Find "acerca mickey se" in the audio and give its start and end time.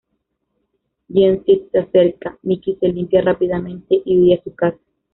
1.77-2.87